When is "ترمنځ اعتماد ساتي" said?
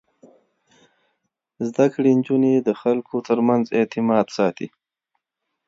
3.27-4.67